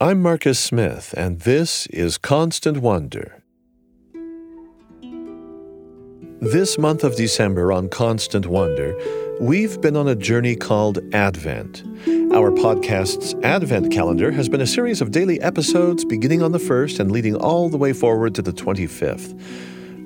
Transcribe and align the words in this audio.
I'm 0.00 0.22
Marcus 0.22 0.60
Smith, 0.60 1.12
and 1.16 1.40
this 1.40 1.88
is 1.88 2.18
Constant 2.18 2.78
Wonder. 2.78 3.42
This 6.40 6.78
month 6.78 7.02
of 7.02 7.16
December 7.16 7.72
on 7.72 7.88
Constant 7.88 8.46
Wonder, 8.46 8.96
we've 9.40 9.80
been 9.80 9.96
on 9.96 10.06
a 10.06 10.14
journey 10.14 10.54
called 10.54 11.00
Advent. 11.12 11.82
Our 12.32 12.52
podcast's 12.52 13.34
Advent 13.42 13.90
calendar 13.90 14.30
has 14.30 14.48
been 14.48 14.60
a 14.60 14.68
series 14.68 15.00
of 15.00 15.10
daily 15.10 15.40
episodes 15.40 16.04
beginning 16.04 16.44
on 16.44 16.52
the 16.52 16.58
1st 16.58 17.00
and 17.00 17.10
leading 17.10 17.34
all 17.34 17.68
the 17.68 17.76
way 17.76 17.92
forward 17.92 18.36
to 18.36 18.42
the 18.42 18.52
25th. 18.52 19.36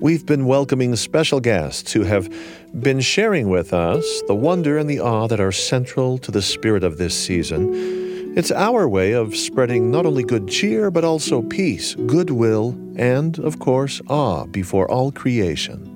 We've 0.00 0.24
been 0.24 0.46
welcoming 0.46 0.96
special 0.96 1.38
guests 1.38 1.93
who 1.93 2.04
have 2.04 2.34
been 2.80 3.00
sharing 3.00 3.50
with 3.50 3.74
us 3.74 4.22
the 4.27 4.34
wonder 4.34 4.79
and 4.79 4.88
the 4.88 5.00
awe 5.00 5.27
that 5.27 5.38
are 5.38 5.52
central 5.52 6.16
to 6.16 6.30
the 6.30 6.40
spirit 6.40 6.82
of 6.82 6.96
this 6.96 7.14
season 7.14 8.11
it's 8.34 8.50
our 8.50 8.88
way 8.88 9.12
of 9.12 9.36
spreading 9.36 9.90
not 9.90 10.06
only 10.06 10.24
good 10.24 10.48
cheer, 10.48 10.90
but 10.90 11.04
also 11.04 11.42
peace, 11.42 11.95
goodwill, 11.95 12.70
and, 12.96 13.38
of 13.38 13.59
course, 13.59 14.00
awe 14.09 14.46
before 14.46 14.90
all 14.90 15.12
creation. 15.12 15.88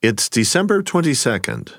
It's 0.00 0.28
December 0.28 0.82
22nd. 0.82 1.74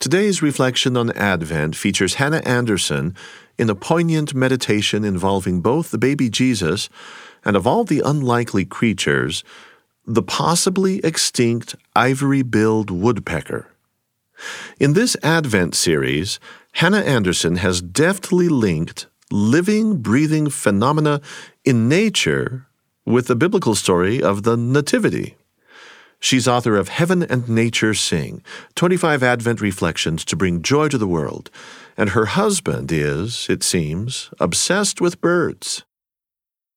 Today's 0.00 0.40
reflection 0.40 0.96
on 0.96 1.12
Advent 1.12 1.76
features 1.76 2.14
Hannah 2.14 2.42
Anderson 2.44 3.14
in 3.58 3.68
a 3.68 3.74
poignant 3.74 4.34
meditation 4.34 5.04
involving 5.04 5.60
both 5.60 5.90
the 5.90 5.98
baby 5.98 6.30
Jesus 6.30 6.88
and, 7.44 7.54
of 7.54 7.66
all 7.66 7.84
the 7.84 8.02
unlikely 8.04 8.64
creatures, 8.64 9.44
the 10.06 10.22
possibly 10.22 10.98
extinct 11.04 11.76
ivory 11.94 12.42
billed 12.42 12.90
woodpecker. 12.90 13.68
In 14.80 14.94
this 14.94 15.16
Advent 15.22 15.74
series, 15.74 16.40
Hannah 16.72 17.00
Anderson 17.00 17.56
has 17.56 17.80
deftly 17.80 18.48
linked 18.48 19.06
living, 19.30 19.98
breathing 19.98 20.50
phenomena 20.50 21.20
in 21.64 21.88
nature 21.88 22.66
with 23.04 23.26
the 23.26 23.36
biblical 23.36 23.74
story 23.74 24.22
of 24.22 24.42
the 24.42 24.56
Nativity. 24.56 25.36
She's 26.20 26.46
author 26.46 26.76
of 26.76 26.88
Heaven 26.88 27.22
and 27.24 27.48
Nature 27.48 27.94
Sing 27.94 28.44
25 28.74 29.22
Advent 29.22 29.60
Reflections 29.60 30.24
to 30.26 30.36
Bring 30.36 30.62
Joy 30.62 30.88
to 30.88 30.98
the 30.98 31.08
World, 31.08 31.50
and 31.96 32.10
her 32.10 32.26
husband 32.26 32.92
is, 32.92 33.48
it 33.50 33.62
seems, 33.62 34.30
obsessed 34.38 35.00
with 35.00 35.20
birds. 35.20 35.82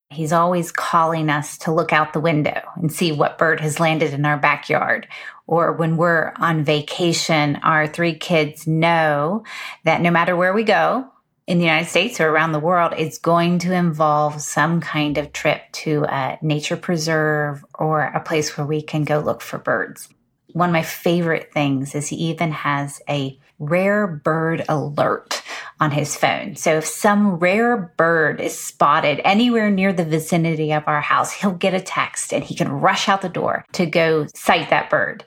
He's 0.10 0.34
always 0.34 0.72
calling 0.72 1.30
us 1.30 1.58
to 1.60 1.72
look 1.72 1.92
out 1.92 2.14
the 2.14 2.20
window 2.20 2.62
and 2.76 2.92
see 2.92 3.12
what 3.12 3.38
bird 3.38 3.60
has 3.60 3.80
landed 3.80 4.14
in 4.14 4.26
our 4.26 4.38
backyard. 4.38 5.08
Or 5.48 5.74
when 5.74 5.98
we're 5.98 6.34
on 6.38 6.64
vacation, 6.64 7.58
our 7.58 7.88
three 7.88 8.16
kids 8.16 8.66
know 8.66 9.44
that 9.84 10.02
no 10.02 10.12
matter 10.12 10.36
where 10.36 10.54
we 10.54 10.64
go 10.64 11.08
in 11.48 11.60
the 11.60 11.66
United 11.66 11.90
States 11.90 12.20
or 12.20 12.30
around 12.30 12.52
the 12.52 12.60
world, 12.60 12.94
it's 12.98 13.20
going 13.20 13.60
to 13.60 13.74
involve 13.74 14.42
some 14.42 14.82
kind 14.82 15.18
of 15.18 15.32
trip 15.32 15.62
to 15.72 16.04
a 16.06 16.40
nature 16.42 16.78
preserve 16.78 17.64
or 17.76 18.02
a 18.02 18.20
place 18.20 18.58
where 18.58 18.66
we 18.66 18.82
can 18.82 19.04
go 19.04 19.20
look 19.20 19.42
for 19.42 19.60
birds. 19.60 20.10
One 20.54 20.70
of 20.70 20.74
my 20.74 20.84
favorite 20.84 21.52
things 21.54 21.94
is 21.94 22.08
he 22.08 22.16
even 22.16 22.52
has 22.52 23.02
a 23.08 23.38
rare 23.60 24.08
bird 24.08 24.66
alert 24.68 25.44
on 25.80 25.92
his 25.92 26.16
phone. 26.16 26.56
So 26.56 26.78
if 26.78 26.86
some 26.86 27.36
rare 27.36 27.94
bird 27.98 28.40
is 28.40 28.58
spotted 28.58 29.20
anywhere 29.24 29.70
near 29.70 29.92
the 29.92 30.06
vicinity 30.06 30.72
of 30.72 30.88
our 30.88 31.02
house, 31.02 31.34
he'll 31.34 31.52
get 31.52 31.74
a 31.74 31.82
text 31.82 32.34
and 32.34 32.44
he 32.44 32.56
can 32.56 32.72
rush 32.72 33.10
out 33.10 33.22
the 33.22 33.30
door 33.30 33.66
to 33.74 33.86
go 33.86 34.28
sight 34.34 34.70
that 34.70 34.90
bird. 34.90 35.26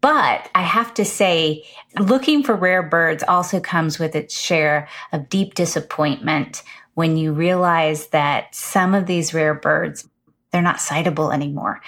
But 0.00 0.48
I 0.54 0.62
have 0.62 0.94
to 0.94 1.04
say, 1.04 1.64
looking 1.98 2.42
for 2.42 2.54
rare 2.54 2.82
birds 2.82 3.24
also 3.26 3.60
comes 3.60 3.98
with 3.98 4.14
its 4.14 4.38
share 4.38 4.88
of 5.12 5.28
deep 5.28 5.54
disappointment 5.54 6.62
when 6.94 7.16
you 7.16 7.32
realize 7.32 8.08
that 8.08 8.54
some 8.54 8.94
of 8.94 9.06
these 9.06 9.34
rare 9.34 9.54
birds, 9.54 10.08
they're 10.52 10.62
not 10.62 10.76
sightable 10.76 11.32
anymore. 11.32 11.80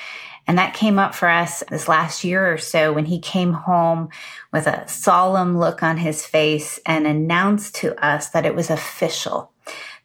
And 0.47 0.59
that 0.59 0.75
came 0.75 0.99
up 0.99 1.15
for 1.15 1.29
us 1.29 1.63
this 1.71 1.89
last 1.89 2.23
year 2.23 2.53
or 2.53 2.59
so 2.59 2.93
when 2.93 3.07
he 3.07 3.19
came 3.19 3.53
home 3.53 4.11
with 4.53 4.67
a 4.67 4.87
solemn 4.87 5.59
look 5.59 5.83
on 5.83 5.97
his 5.97 6.27
face 6.27 6.79
and 6.85 7.07
announced 7.07 7.77
to 7.77 7.95
us 8.05 8.29
that 8.31 8.45
it 8.45 8.55
was 8.55 8.69
official 8.69 9.53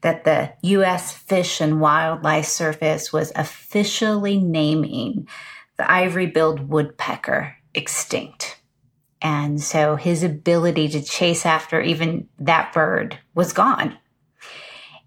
that 0.01 0.23
the 0.23 0.53
U.S. 0.61 1.11
Fish 1.11 1.59
and 1.61 1.81
Wildlife 1.81 2.45
Service 2.45 3.11
was 3.11 3.31
officially 3.35 4.37
naming 4.37 5.27
the 5.77 5.89
ivory 5.89 6.27
billed 6.27 6.69
woodpecker 6.69 7.55
extinct. 7.73 8.61
And 9.21 9.61
so 9.61 9.95
his 9.97 10.23
ability 10.23 10.87
to 10.89 11.01
chase 11.01 11.45
after 11.45 11.81
even 11.81 12.29
that 12.39 12.71
bird 12.73 13.19
was 13.35 13.51
gone. 13.51 13.97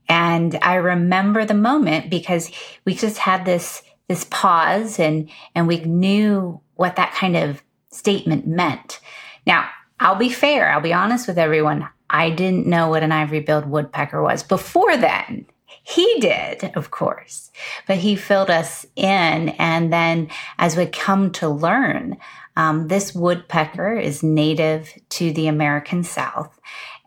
And 0.08 0.58
I 0.60 0.74
remember 0.74 1.44
the 1.46 1.54
moment 1.54 2.10
because 2.10 2.50
we 2.84 2.94
just 2.94 3.16
had 3.16 3.46
this 3.46 3.82
this 4.08 4.24
pause 4.24 4.98
and 4.98 5.30
and 5.54 5.66
we 5.66 5.80
knew 5.80 6.60
what 6.74 6.96
that 6.96 7.14
kind 7.14 7.36
of 7.36 7.62
statement 7.90 8.46
meant. 8.46 9.00
Now, 9.46 9.68
I'll 10.00 10.16
be 10.16 10.30
fair, 10.30 10.70
I'll 10.70 10.80
be 10.80 10.92
honest 10.92 11.28
with 11.28 11.38
everyone. 11.38 11.88
I 12.10 12.30
didn't 12.30 12.66
know 12.66 12.88
what 12.88 13.02
an 13.02 13.12
ivory 13.12 13.40
billed 13.40 13.66
woodpecker 13.66 14.22
was 14.22 14.42
before 14.42 14.96
then. 14.96 15.46
He 15.84 16.20
did, 16.20 16.70
of 16.76 16.90
course, 16.90 17.50
but 17.86 17.96
he 17.96 18.14
filled 18.14 18.50
us 18.50 18.86
in. 18.94 19.48
And 19.50 19.92
then 19.92 20.28
as 20.58 20.76
we 20.76 20.86
come 20.86 21.32
to 21.32 21.48
learn, 21.48 22.18
um, 22.56 22.88
this 22.88 23.14
woodpecker 23.14 23.96
is 23.96 24.22
native 24.22 24.92
to 25.10 25.32
the 25.32 25.46
American 25.46 26.04
South 26.04 26.60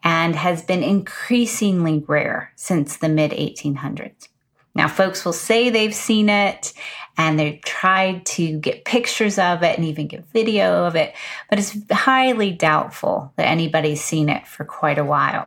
and 0.03 0.35
has 0.35 0.62
been 0.62 0.83
increasingly 0.83 2.03
rare 2.07 2.51
since 2.56 2.97
the 2.97 3.09
mid 3.09 3.31
1800s. 3.31 4.27
Now, 4.75 4.90
folks 4.90 5.24
will 5.24 5.34
say 5.34 5.69
they've 5.69 5.96
seen 5.96 6.28
it 6.30 6.74
and 7.18 7.40
they've 7.40 7.62
tried 7.62 8.25
to 8.25 8.59
get 8.59 8.84
pictures 8.84 9.40
of 9.40 9.63
it 9.63 9.78
and 9.78 9.88
even 9.88 10.08
get 10.08 10.25
video 10.34 10.84
of 10.86 10.96
it, 10.96 11.16
but 11.50 11.59
it's 11.59 11.78
highly 11.91 12.52
doubtful 12.52 13.34
that 13.38 13.47
anybody's 13.47 14.03
seen 14.03 14.28
it 14.28 14.46
for 14.46 14.66
quite 14.66 14.97
a 14.97 15.06
while. 15.06 15.46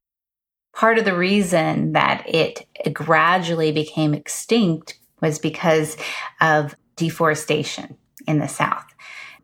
Part 0.74 0.98
of 0.98 1.04
the 1.04 1.16
reason 1.16 1.92
that 1.92 2.24
it 2.26 2.66
gradually 2.92 3.70
became 3.70 4.14
extinct 4.14 4.98
was 5.20 5.38
because 5.38 5.96
of 6.40 6.74
deforestation 6.96 7.98
in 8.26 8.38
the 8.38 8.48
South. 8.48 8.87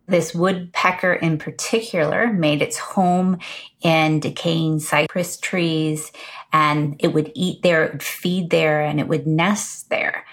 This 0.07 0.35
woodpecker 0.35 1.15
in 1.15 1.39
particular 1.39 2.33
made 2.33 2.61
its 2.61 2.77
home 2.77 3.39
in 3.83 4.21
decaying 4.21 4.81
cypress 4.81 5.39
trees 5.39 6.13
and 6.53 6.97
it 6.99 7.09
would 7.15 7.33
eat 7.35 7.63
there, 7.63 7.85
it 7.85 7.93
would 7.93 8.03
feed 8.03 8.51
there, 8.51 8.81
and 8.81 9.01
it 9.01 9.09
would 9.09 9.27
nest 9.27 9.91
there. 9.91 10.25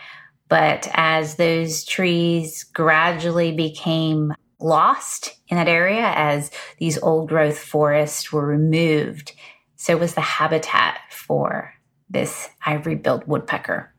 But 0.50 0.88
as 0.94 1.36
those 1.36 1.86
trees 1.86 2.64
gradually 2.64 3.52
became 3.52 4.34
lost 4.60 5.34
in 5.48 5.58
that 5.58 5.68
area, 5.68 6.14
as 6.16 6.52
these 6.78 7.02
old 7.02 7.30
growth 7.30 7.58
forests 7.58 8.32
were 8.32 8.46
removed, 8.46 9.32
so 9.78 9.98
was 9.98 10.14
the 10.14 10.22
habitat 10.22 11.00
for 11.10 11.74
this 12.10 12.50
ivory 12.66 12.96
billed 12.96 13.26
woodpecker. 13.26 13.94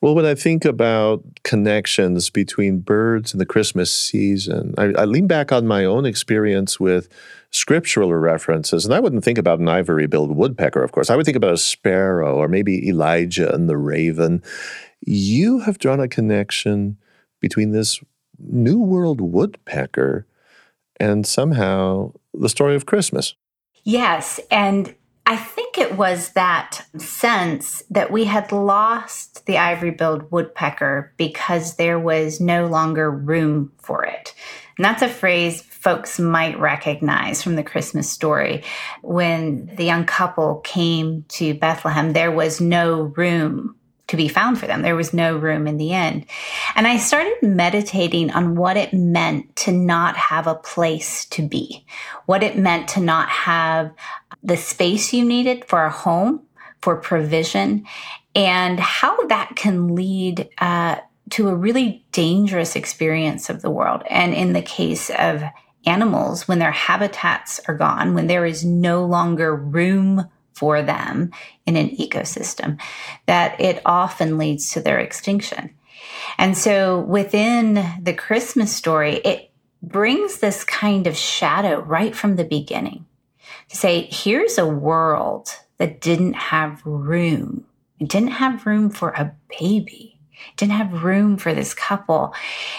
Well, 0.00 0.14
when 0.14 0.24
I 0.24 0.34
think 0.34 0.64
about 0.64 1.22
connections 1.42 2.30
between 2.30 2.80
birds 2.80 3.32
and 3.32 3.40
the 3.40 3.46
Christmas 3.46 3.92
season, 3.92 4.74
I, 4.78 4.84
I, 4.96 5.04
lean 5.04 5.26
back 5.26 5.52
on 5.52 5.66
my 5.66 5.84
own 5.84 6.06
experience 6.06 6.80
with 6.80 7.06
scriptural 7.50 8.14
references, 8.14 8.86
and 8.86 8.94
I 8.94 9.00
wouldn't 9.00 9.24
think 9.24 9.36
about 9.36 9.58
an 9.58 9.68
ivory 9.68 10.06
billed 10.06 10.34
woodpecker, 10.34 10.82
of 10.82 10.92
course. 10.92 11.10
I 11.10 11.16
would 11.16 11.26
think 11.26 11.36
about 11.36 11.52
a 11.52 11.58
sparrow 11.58 12.36
or 12.36 12.48
maybe 12.48 12.88
Elijah 12.88 13.52
and 13.52 13.68
the 13.68 13.76
raven. 13.76 14.42
You 15.00 15.60
have 15.60 15.78
drawn 15.78 16.00
a 16.00 16.08
connection 16.08 16.96
between 17.40 17.72
this 17.72 18.00
New 18.38 18.78
World 18.78 19.20
woodpecker 19.20 20.26
and 20.98 21.26
somehow 21.26 22.12
the 22.32 22.48
story 22.48 22.74
of 22.74 22.86
Christmas. 22.86 23.34
Yes. 23.84 24.40
And 24.50 24.94
I 25.30 25.36
think 25.36 25.78
it 25.78 25.96
was 25.96 26.30
that 26.30 26.84
sense 26.98 27.84
that 27.88 28.10
we 28.10 28.24
had 28.24 28.50
lost 28.50 29.46
the 29.46 29.58
ivory 29.58 29.92
billed 29.92 30.28
woodpecker 30.32 31.14
because 31.16 31.76
there 31.76 32.00
was 32.00 32.40
no 32.40 32.66
longer 32.66 33.08
room 33.08 33.70
for 33.78 34.04
it. 34.04 34.34
And 34.76 34.84
that's 34.84 35.02
a 35.02 35.08
phrase 35.08 35.62
folks 35.62 36.18
might 36.18 36.58
recognize 36.58 37.44
from 37.44 37.54
the 37.54 37.62
Christmas 37.62 38.10
story. 38.10 38.64
When 39.02 39.70
the 39.76 39.84
young 39.84 40.04
couple 40.04 40.56
came 40.64 41.24
to 41.28 41.54
Bethlehem, 41.54 42.12
there 42.12 42.32
was 42.32 42.60
no 42.60 43.02
room 43.02 43.76
to 44.10 44.16
be 44.16 44.26
found 44.26 44.58
for 44.58 44.66
them. 44.66 44.82
There 44.82 44.96
was 44.96 45.14
no 45.14 45.36
room 45.36 45.68
in 45.68 45.76
the 45.76 45.92
inn. 45.92 46.26
And 46.74 46.88
I 46.88 46.96
started 46.96 47.36
meditating 47.42 48.32
on 48.32 48.56
what 48.56 48.76
it 48.76 48.92
meant 48.92 49.54
to 49.56 49.70
not 49.70 50.16
have 50.16 50.48
a 50.48 50.56
place 50.56 51.26
to 51.26 51.46
be, 51.46 51.86
what 52.26 52.42
it 52.42 52.58
meant 52.58 52.88
to 52.88 53.00
not 53.00 53.28
have 53.28 53.92
the 54.42 54.56
space 54.56 55.12
you 55.12 55.24
needed 55.24 55.64
for 55.64 55.84
a 55.84 55.92
home, 55.92 56.42
for 56.82 56.96
provision, 56.96 57.86
and 58.34 58.80
how 58.80 59.26
that 59.28 59.54
can 59.54 59.94
lead 59.94 60.48
uh, 60.58 60.96
to 61.30 61.48
a 61.48 61.54
really 61.54 62.04
dangerous 62.10 62.74
experience 62.74 63.48
of 63.48 63.62
the 63.62 63.70
world. 63.70 64.02
And 64.10 64.34
in 64.34 64.54
the 64.54 64.62
case 64.62 65.10
of 65.10 65.44
animals, 65.86 66.48
when 66.48 66.58
their 66.58 66.72
habitats 66.72 67.60
are 67.68 67.76
gone, 67.76 68.14
when 68.14 68.26
there 68.26 68.44
is 68.44 68.64
no 68.64 69.04
longer 69.04 69.54
room 69.54 70.28
for 70.60 70.82
them 70.82 71.30
in 71.64 71.74
an 71.76 71.88
ecosystem, 71.96 72.78
that 73.24 73.58
it 73.58 73.80
often 73.86 74.36
leads 74.36 74.70
to 74.72 74.80
their 74.82 74.98
extinction. 74.98 75.70
And 76.36 76.56
so 76.56 77.00
within 77.00 77.82
the 78.02 78.12
Christmas 78.12 78.70
story, 78.76 79.14
it 79.24 79.50
brings 79.82 80.38
this 80.38 80.62
kind 80.64 81.06
of 81.06 81.16
shadow 81.16 81.80
right 81.80 82.14
from 82.14 82.36
the 82.36 82.44
beginning 82.44 83.06
to 83.70 83.76
say, 83.76 84.06
here's 84.10 84.58
a 84.58 84.66
world 84.66 85.48
that 85.78 86.02
didn't 86.02 86.34
have 86.34 86.84
room. 86.84 87.64
It 87.98 88.10
didn't 88.10 88.32
have 88.32 88.66
room 88.66 88.90
for 88.90 89.10
a 89.10 89.34
baby. 89.58 90.18
It 90.30 90.56
didn't 90.58 90.72
have 90.72 91.04
room 91.04 91.38
for 91.38 91.54
this 91.54 91.72
couple. 91.72 92.34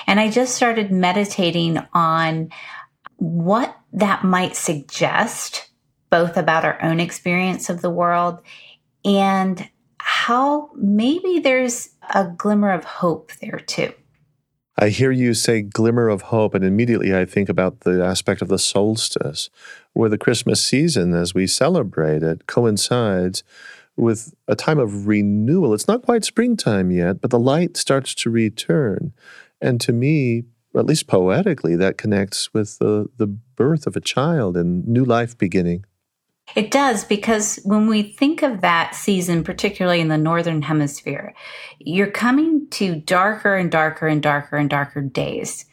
And 0.05 0.19
I 0.19 0.29
just 0.29 0.53
started 0.53 0.91
meditating 0.91 1.79
on 1.93 2.51
what 3.17 3.75
that 3.93 4.23
might 4.23 4.55
suggest, 4.55 5.70
both 6.11 6.37
about 6.37 6.65
our 6.65 6.79
own 6.83 6.99
experience 6.99 7.69
of 7.69 7.81
the 7.81 7.89
world 7.89 8.39
and 9.03 9.67
how 9.97 10.69
maybe 10.75 11.39
there's 11.39 11.89
a 12.13 12.25
glimmer 12.25 12.71
of 12.71 12.83
hope 12.83 13.31
there 13.41 13.59
too. 13.59 13.93
I 14.77 14.89
hear 14.89 15.11
you 15.11 15.33
say 15.33 15.61
glimmer 15.61 16.07
of 16.09 16.23
hope, 16.23 16.55
and 16.55 16.63
immediately 16.63 17.15
I 17.15 17.25
think 17.25 17.49
about 17.49 17.81
the 17.81 18.03
aspect 18.03 18.41
of 18.41 18.47
the 18.47 18.57
solstice, 18.57 19.49
where 19.93 20.09
the 20.09 20.17
Christmas 20.17 20.63
season, 20.63 21.13
as 21.13 21.33
we 21.33 21.45
celebrate 21.45 22.23
it, 22.23 22.47
coincides 22.47 23.43
with 23.95 24.33
a 24.47 24.55
time 24.55 24.79
of 24.79 25.07
renewal. 25.07 25.73
It's 25.73 25.87
not 25.87 26.01
quite 26.01 26.25
springtime 26.25 26.89
yet, 26.89 27.21
but 27.21 27.29
the 27.29 27.39
light 27.39 27.77
starts 27.77 28.15
to 28.15 28.29
return. 28.29 29.13
And 29.61 29.79
to 29.81 29.93
me, 29.93 30.45
at 30.75 30.85
least 30.85 31.07
poetically, 31.07 31.75
that 31.75 31.97
connects 31.97 32.53
with 32.53 32.79
the, 32.79 33.09
the 33.17 33.27
birth 33.27 33.85
of 33.85 33.95
a 33.95 34.01
child 34.01 34.57
and 34.57 34.87
new 34.87 35.03
life 35.03 35.37
beginning. 35.37 35.85
It 36.56 36.71
does 36.71 37.03
because 37.03 37.59
when 37.63 37.88
we 37.88 38.03
think 38.03 38.42
of 38.42 38.62
that 38.62 38.95
season, 38.95 39.44
particularly 39.44 40.01
in 40.01 40.07
the 40.07 40.18
Northern 40.18 40.62
Hemisphere, 40.62 41.33
you're 41.80 42.12
coming 42.12 42.68
to 42.71 42.95
darker 42.95 43.56
and 43.56 43.71
darker 43.71 44.07
and 44.07 44.21
darker 44.21 44.57
and 44.57 44.69
darker 44.69 45.01
days 45.01 45.65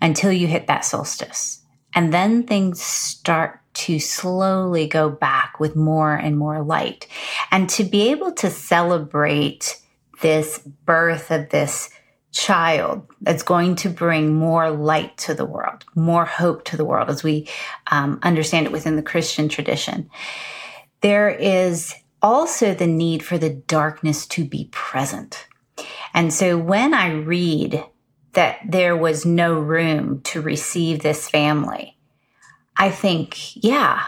until 0.00 0.32
you 0.32 0.46
hit 0.46 0.66
that 0.66 0.84
solstice. 0.84 1.62
And 1.94 2.12
then 2.12 2.42
things 2.42 2.82
start 2.82 3.60
to 3.74 3.98
slowly 3.98 4.86
go 4.86 5.08
back 5.08 5.58
with 5.60 5.76
more 5.76 6.14
and 6.14 6.36
more 6.36 6.62
light. 6.62 7.06
And 7.50 7.68
to 7.70 7.84
be 7.84 8.10
able 8.10 8.32
to 8.32 8.50
celebrate 8.50 9.80
this 10.22 10.58
birth 10.58 11.30
of 11.30 11.50
this 11.50 11.90
child 12.36 13.06
that's 13.22 13.42
going 13.42 13.74
to 13.76 13.88
bring 13.88 14.34
more 14.34 14.70
light 14.70 15.16
to 15.16 15.32
the 15.32 15.46
world, 15.46 15.84
more 15.94 16.26
hope 16.26 16.64
to 16.64 16.76
the 16.76 16.84
world 16.84 17.08
as 17.08 17.22
we 17.22 17.48
um, 17.90 18.18
understand 18.22 18.66
it 18.66 18.72
within 18.72 18.96
the 18.96 19.02
Christian 19.02 19.48
tradition. 19.48 20.10
There 21.00 21.30
is 21.30 21.94
also 22.20 22.74
the 22.74 22.86
need 22.86 23.24
for 23.24 23.38
the 23.38 23.50
darkness 23.50 24.26
to 24.26 24.44
be 24.44 24.68
present. 24.70 25.48
And 26.12 26.32
so 26.32 26.58
when 26.58 26.92
I 26.92 27.12
read 27.12 27.82
that 28.34 28.58
there 28.68 28.96
was 28.96 29.24
no 29.24 29.58
room 29.58 30.20
to 30.24 30.42
receive 30.42 31.00
this 31.00 31.30
family, 31.30 31.96
I 32.76 32.90
think, 32.90 33.64
yeah, 33.64 34.04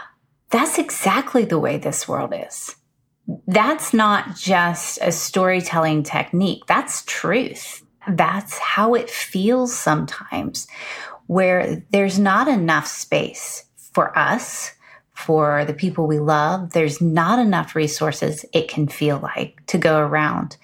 that's 0.51 0.77
exactly 0.77 1.45
the 1.45 1.59
way 1.59 1.77
this 1.77 2.07
world 2.07 2.33
is. 2.35 2.75
That's 3.47 3.91
not 3.91 4.35
just 4.35 4.99
a 5.01 5.11
storytelling 5.11 6.03
technique, 6.03 6.67
that's 6.67 7.03
truth 7.05 7.83
that's 8.07 8.57
how 8.57 8.93
it 8.95 9.09
feels 9.09 9.75
sometimes, 9.75 10.67
where 11.27 11.83
there's 11.91 12.17
not 12.17 12.47
enough 12.47 12.87
space 12.87 13.65
for 13.91 14.17
us, 14.17 14.73
for 15.13 15.65
the 15.65 15.73
people 15.73 16.07
we 16.07 16.19
love. 16.19 16.71
There's 16.71 17.01
not 17.01 17.39
enough 17.39 17.75
resources, 17.75 18.45
it 18.53 18.69
can 18.69 18.87
feel 18.87 19.19
like, 19.19 19.65
to 19.67 19.77
go 19.77 19.99
around. 19.99 20.57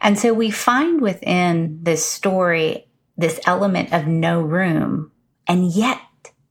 And 0.00 0.18
so 0.18 0.32
we 0.32 0.50
find 0.50 1.00
within 1.00 1.80
this 1.82 2.04
story 2.04 2.88
this 3.18 3.40
element 3.46 3.92
of 3.92 4.06
no 4.06 4.40
room, 4.40 5.12
and 5.46 5.70
yet 5.70 6.00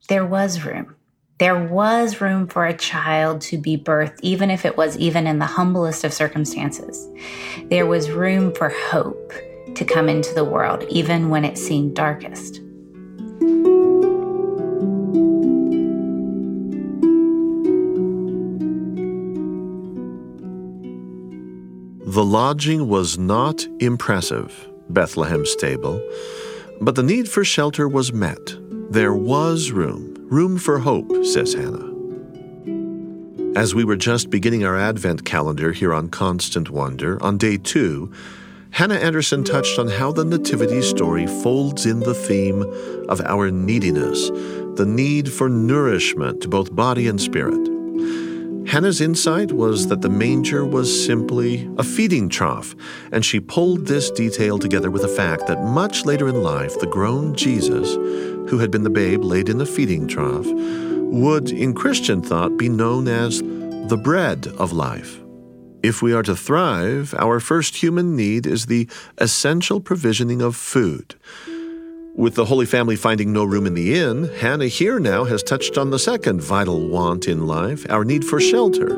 there 0.08 0.24
was 0.24 0.64
room. 0.64 0.94
There 1.38 1.64
was 1.64 2.20
room 2.20 2.46
for 2.46 2.64
a 2.64 2.76
child 2.76 3.42
to 3.42 3.58
be 3.58 3.76
birthed, 3.76 4.18
even 4.22 4.50
if 4.50 4.64
it 4.64 4.76
was 4.76 4.96
even 4.96 5.26
in 5.26 5.38
the 5.38 5.46
humblest 5.46 6.02
of 6.02 6.14
circumstances. 6.14 7.08
There 7.64 7.86
was 7.86 8.10
room 8.10 8.54
for 8.54 8.70
hope 8.70 9.32
to 9.74 9.84
come 9.84 10.08
into 10.08 10.34
the 10.34 10.44
world, 10.44 10.84
even 10.88 11.28
when 11.30 11.44
it 11.44 11.58
seemed 11.58 11.94
darkest. 11.94 12.60
The 22.16 22.24
lodging 22.24 22.88
was 22.88 23.18
not 23.18 23.66
impressive, 23.78 24.68
Bethlehem 24.88 25.44
stable, 25.44 26.00
but 26.80 26.94
the 26.94 27.02
need 27.02 27.28
for 27.28 27.44
shelter 27.44 27.88
was 27.88 28.12
met. 28.12 28.56
There 28.90 29.12
was 29.12 29.70
room, 29.70 30.14
room 30.30 30.56
for 30.56 30.78
hope, 30.78 31.12
says 31.26 31.52
Hannah. 31.52 31.92
As 33.54 33.74
we 33.74 33.84
were 33.84 33.96
just 33.96 34.30
beginning 34.30 34.64
our 34.64 34.78
Advent 34.78 35.24
calendar 35.24 35.72
here 35.72 35.92
on 35.92 36.08
Constant 36.08 36.70
Wonder, 36.70 37.22
on 37.22 37.36
day 37.36 37.58
two, 37.58 38.10
Hannah 38.70 38.96
Anderson 38.96 39.42
touched 39.42 39.78
on 39.78 39.88
how 39.88 40.12
the 40.12 40.24
Nativity 40.24 40.82
story 40.82 41.26
folds 41.26 41.86
in 41.86 42.00
the 42.00 42.14
theme 42.14 42.62
of 43.08 43.20
our 43.22 43.50
neediness, 43.50 44.28
the 44.76 44.86
need 44.86 45.32
for 45.32 45.48
nourishment 45.48 46.42
to 46.42 46.48
both 46.48 46.74
body 46.74 47.08
and 47.08 47.20
spirit. 47.20 47.66
Hannah's 48.68 49.00
insight 49.00 49.52
was 49.52 49.86
that 49.86 50.02
the 50.02 50.08
manger 50.08 50.64
was 50.66 51.06
simply 51.06 51.70
a 51.78 51.84
feeding 51.84 52.28
trough, 52.28 52.74
and 53.12 53.24
she 53.24 53.38
pulled 53.38 53.86
this 53.86 54.10
detail 54.10 54.58
together 54.58 54.90
with 54.90 55.02
the 55.02 55.08
fact 55.08 55.46
that 55.46 55.62
much 55.62 56.04
later 56.04 56.28
in 56.28 56.42
life, 56.42 56.78
the 56.80 56.86
grown 56.86 57.34
Jesus, 57.34 57.94
who 58.50 58.58
had 58.58 58.72
been 58.72 58.82
the 58.82 58.90
babe 58.90 59.22
laid 59.22 59.48
in 59.48 59.58
the 59.58 59.66
feeding 59.66 60.08
trough, 60.08 60.46
would, 60.46 61.50
in 61.50 61.74
Christian 61.74 62.20
thought, 62.20 62.56
be 62.56 62.68
known 62.68 63.06
as 63.06 63.40
the 63.40 64.00
bread 64.02 64.48
of 64.58 64.72
life. 64.72 65.20
If 65.82 66.02
we 66.02 66.12
are 66.12 66.22
to 66.22 66.34
thrive, 66.34 67.14
our 67.18 67.38
first 67.38 67.76
human 67.76 68.16
need 68.16 68.46
is 68.46 68.66
the 68.66 68.88
essential 69.18 69.80
provisioning 69.80 70.42
of 70.42 70.56
food. 70.56 71.14
With 72.14 72.34
the 72.34 72.46
Holy 72.46 72.64
Family 72.64 72.96
finding 72.96 73.32
no 73.32 73.44
room 73.44 73.66
in 73.66 73.74
the 73.74 73.98
inn, 73.98 74.30
Hannah 74.38 74.68
here 74.68 74.98
now 74.98 75.24
has 75.24 75.42
touched 75.42 75.76
on 75.76 75.90
the 75.90 75.98
second 75.98 76.40
vital 76.40 76.88
want 76.88 77.28
in 77.28 77.46
life, 77.46 77.84
our 77.90 78.04
need 78.04 78.24
for 78.24 78.40
shelter. 78.40 78.96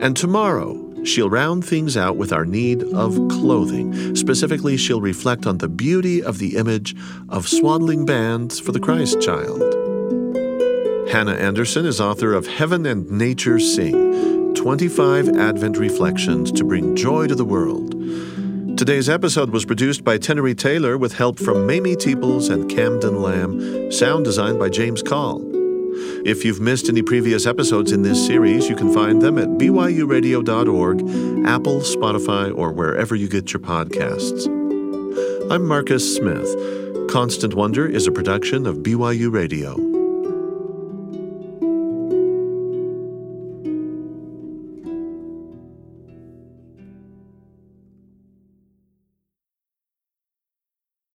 And 0.00 0.16
tomorrow, 0.16 1.04
she'll 1.04 1.28
round 1.28 1.64
things 1.64 1.94
out 1.94 2.16
with 2.16 2.32
our 2.32 2.46
need 2.46 2.82
of 2.82 3.14
clothing. 3.28 4.16
Specifically, 4.16 4.78
she'll 4.78 5.02
reflect 5.02 5.46
on 5.46 5.58
the 5.58 5.68
beauty 5.68 6.22
of 6.22 6.38
the 6.38 6.56
image 6.56 6.96
of 7.28 7.46
swaddling 7.46 8.06
bands 8.06 8.58
for 8.58 8.72
the 8.72 8.80
Christ 8.80 9.20
child. 9.20 9.60
Hannah 11.10 11.34
Anderson 11.34 11.84
is 11.84 12.00
author 12.00 12.32
of 12.32 12.46
Heaven 12.46 12.86
and 12.86 13.10
Nature 13.10 13.60
Sing 13.60 14.23
25 14.64 15.36
Advent 15.36 15.76
Reflections 15.76 16.50
to 16.50 16.64
bring 16.64 16.96
joy 16.96 17.26
to 17.26 17.34
the 17.34 17.44
world. 17.44 17.90
Today's 18.78 19.10
episode 19.10 19.50
was 19.50 19.66
produced 19.66 20.02
by 20.04 20.16
Tenery 20.16 20.56
Taylor 20.56 20.96
with 20.96 21.12
help 21.12 21.38
from 21.38 21.66
Mamie 21.66 21.96
Teeples 21.96 22.50
and 22.50 22.66
Camden 22.70 23.20
Lamb, 23.20 23.92
sound 23.92 24.24
designed 24.24 24.58
by 24.58 24.70
James 24.70 25.02
Call. 25.02 25.42
If 26.24 26.46
you've 26.46 26.62
missed 26.62 26.88
any 26.88 27.02
previous 27.02 27.44
episodes 27.44 27.92
in 27.92 28.00
this 28.00 28.26
series, 28.26 28.70
you 28.70 28.74
can 28.74 28.90
find 28.94 29.20
them 29.20 29.36
at 29.36 29.48
byuradio.org, 29.48 31.00
Apple, 31.46 31.80
Spotify, 31.80 32.56
or 32.56 32.72
wherever 32.72 33.14
you 33.14 33.28
get 33.28 33.52
your 33.52 33.60
podcasts. 33.60 34.46
I'm 35.50 35.68
Marcus 35.68 36.16
Smith. 36.16 37.10
Constant 37.10 37.52
Wonder 37.52 37.86
is 37.86 38.06
a 38.06 38.12
production 38.12 38.66
of 38.66 38.78
BYU 38.78 39.30
Radio. 39.30 39.83